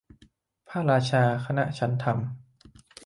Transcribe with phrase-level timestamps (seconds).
[0.67, 2.17] พระราชาคณะชั้นธรรม